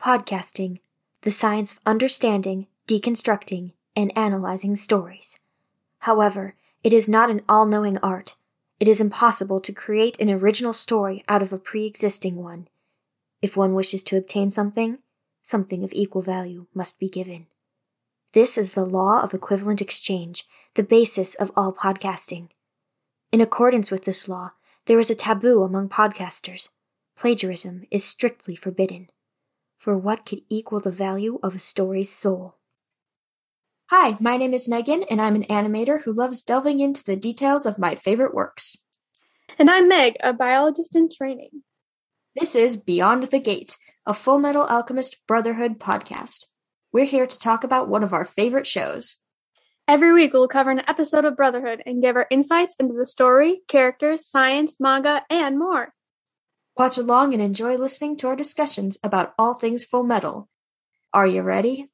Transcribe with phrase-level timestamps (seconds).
[0.00, 0.78] Podcasting,
[1.20, 5.38] the science of understanding, deconstructing, and analyzing stories.
[5.98, 8.34] However, it is not an all knowing art.
[8.78, 12.68] It is impossible to create an original story out of a pre existing one.
[13.42, 15.00] If one wishes to obtain something,
[15.42, 17.48] something of equal value must be given.
[18.32, 20.46] This is the law of equivalent exchange,
[20.76, 22.48] the basis of all podcasting.
[23.32, 24.52] In accordance with this law,
[24.86, 26.70] there is a taboo among podcasters.
[27.18, 29.10] Plagiarism is strictly forbidden.
[29.80, 32.58] For what could equal the value of a story's soul?
[33.88, 37.64] Hi, my name is Megan, and I'm an animator who loves delving into the details
[37.64, 38.76] of my favorite works.
[39.58, 41.62] And I'm Meg, a biologist in training.
[42.38, 46.44] This is Beyond the Gate, a Fullmetal Alchemist Brotherhood podcast.
[46.92, 49.16] We're here to talk about one of our favorite shows.
[49.88, 53.62] Every week, we'll cover an episode of Brotherhood and give our insights into the story,
[53.66, 55.94] characters, science, manga, and more.
[56.76, 60.46] Watch along and enjoy listening to our discussions about all things Fullmetal.
[61.12, 61.90] Are you ready?